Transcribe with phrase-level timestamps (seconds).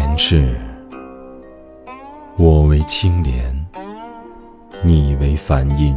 [0.00, 0.58] 前世，
[2.38, 3.54] 我为青莲，
[4.82, 5.94] 你为梵音，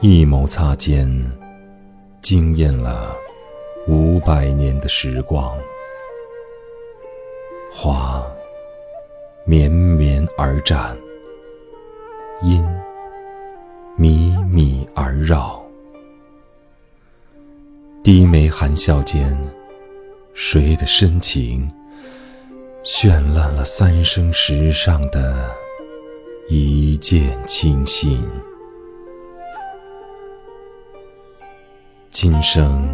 [0.00, 1.08] 一眸擦肩，
[2.20, 3.14] 惊艳了
[3.86, 5.56] 五百年的时光。
[7.72, 8.26] 花
[9.44, 10.96] 绵绵而展，
[12.42, 12.66] 音
[13.96, 15.64] 靡靡而绕，
[18.02, 19.38] 低眉含笑间。
[20.34, 21.70] 谁的深情
[22.84, 25.48] 绚烂了三生石上的
[26.48, 28.20] 一见倾心？
[32.10, 32.84] 今生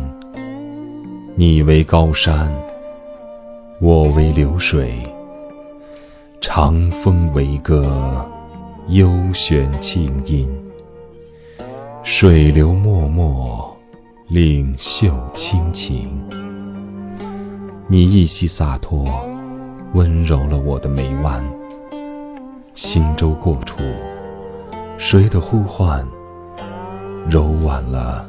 [1.36, 2.54] 你为高山，
[3.80, 4.92] 我为流水，
[6.38, 8.22] 长风为歌，
[8.88, 10.50] 幽玄清音，
[12.02, 13.74] 水流脉脉，
[14.28, 16.22] 领袖倾情。
[17.86, 19.06] 你一袭洒脱，
[19.94, 21.42] 温柔了我的眉弯。
[22.74, 23.78] 星舟过处，
[24.96, 26.06] 谁的呼唤，
[27.28, 28.28] 柔婉了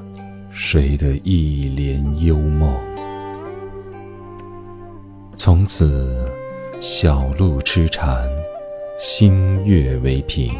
[0.51, 2.73] 谁的一帘幽梦。
[5.35, 6.27] 从此，
[6.81, 8.27] 小路痴缠，
[8.99, 10.51] 星月为凭。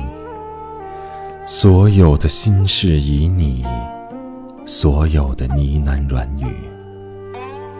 [1.45, 3.66] 所有的心事旖旎，
[4.67, 6.45] 所有的呢喃软语。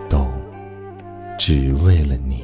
[0.10, 0.26] 都
[1.38, 2.42] 只为了你，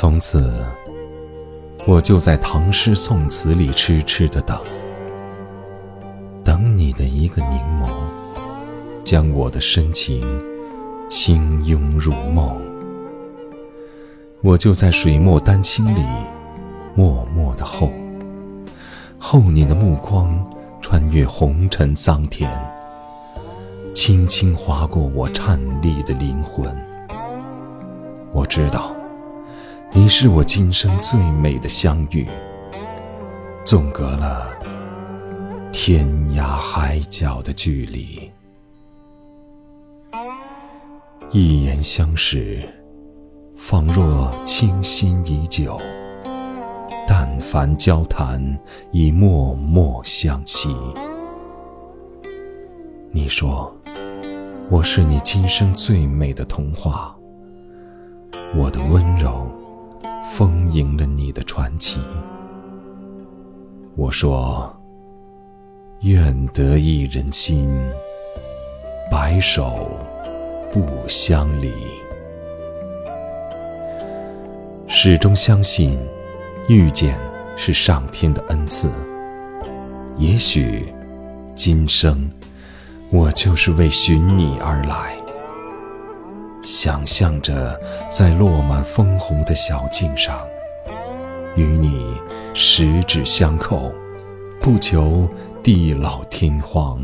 [0.00, 0.50] 从此
[1.86, 4.58] 我就在唐诗宋词里痴痴的等，
[6.42, 7.90] 等你的一个凝眸，
[9.04, 10.22] 将我的深情
[11.10, 12.58] 轻拥入梦。
[14.40, 16.02] 我就在水墨丹青里
[16.94, 17.92] 默默的候，
[19.18, 20.42] 候你的目光
[20.80, 22.50] 穿越红尘桑田。
[23.92, 26.74] 轻轻划过我颤栗的灵魂，
[28.32, 28.94] 我知道，
[29.92, 32.26] 你是我今生最美的相遇。
[33.64, 34.50] 纵隔了
[35.72, 38.30] 天涯海角的距离，
[41.32, 42.62] 一言相识，
[43.56, 45.76] 仿若倾心已久；
[47.06, 48.58] 但凡交谈，
[48.92, 50.74] 已默默相惜。
[53.10, 53.74] 你说。
[54.72, 57.12] 我是你今生最美的童话，
[58.54, 59.50] 我的温柔
[60.32, 61.98] 丰盈了你的传奇。
[63.96, 64.72] 我说，
[66.02, 67.68] 愿得一人心，
[69.10, 69.90] 白首
[70.72, 71.72] 不相离。
[74.86, 75.98] 始终相信，
[76.68, 77.18] 遇见
[77.56, 78.88] 是上天的恩赐。
[80.16, 80.94] 也许，
[81.56, 82.30] 今生。
[83.10, 85.16] 我就是为寻你而来，
[86.62, 87.78] 想象着
[88.08, 90.40] 在落满枫红的小径上，
[91.56, 92.14] 与你
[92.54, 93.92] 十指相扣，
[94.60, 95.28] 不求
[95.62, 97.00] 地老天荒，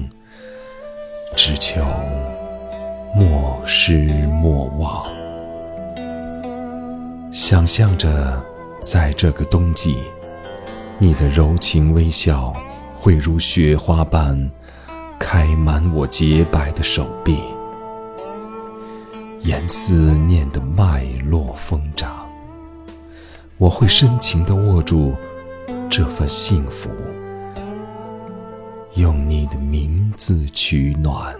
[1.34, 1.80] 只求
[3.14, 5.06] 莫失莫忘。
[7.32, 8.42] 想象着
[8.82, 9.96] 在这个冬季，
[10.98, 12.54] 你的柔情微笑
[12.94, 14.50] 会如雪花般。
[15.18, 17.38] 开满我洁白的手臂，
[19.46, 22.28] 沿思念的脉络疯长。
[23.58, 25.14] 我会深情地握住
[25.88, 26.90] 这份幸福，
[28.96, 31.32] 用你的名字取暖。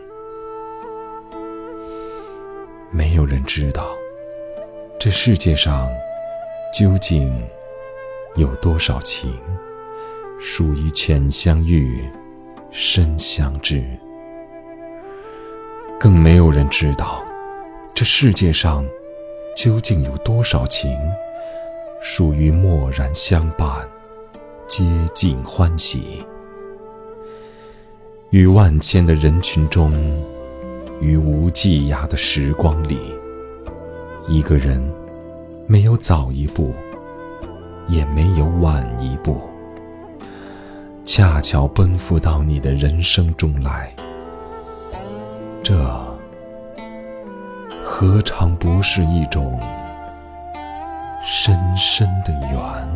[2.93, 3.89] 没有人知道，
[5.01, 5.89] 这世界上
[6.73, 7.37] 究竟
[8.37, 9.37] 有多少情，
[10.39, 12.09] 属于浅相遇。
[12.79, 13.83] 深相知，
[15.99, 17.26] 更没有人知道，
[17.97, 18.87] 这世界上
[19.57, 20.95] 究竟有多少情，
[22.03, 23.89] 属于默然相伴，
[24.69, 24.85] 接
[25.15, 26.23] 近欢喜。
[28.29, 29.91] 于万千的人群中，
[31.01, 32.99] 于无际涯的时光里，
[34.29, 34.87] 一个人
[35.67, 36.75] 没有早一步，
[37.89, 39.41] 也没有晚一步。
[41.03, 43.91] 恰巧奔赴到你的人生中来，
[45.63, 45.75] 这
[47.99, 49.59] 何尝不是一种
[51.25, 52.96] 深深的缘？